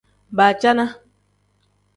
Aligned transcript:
Baacana. 0.37 0.85